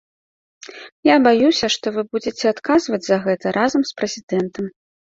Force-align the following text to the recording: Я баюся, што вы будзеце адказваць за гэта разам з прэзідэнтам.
Я 1.09 1.15
баюся, 1.27 1.69
што 1.75 1.95
вы 1.99 2.05
будзеце 2.15 2.45
адказваць 2.55 3.03
за 3.11 3.23
гэта 3.29 3.57
разам 3.63 3.81
з 3.95 3.99
прэзідэнтам. 4.01 4.65